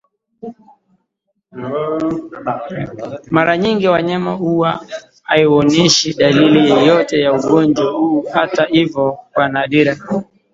Mara 3.31 3.57
nyingi 3.57 3.87
wanyama 3.87 4.31
huwa 4.33 4.85
hawaoneshi 5.23 6.13
dalili 6.13 6.69
yoyote 6.69 7.21
ya 7.21 7.33
ugonjwa 7.33 7.91
huu 7.91 8.25
Hata 8.33 8.65
hivyo 8.65 9.17
kwa 9.33 9.49
nadra 9.49 9.97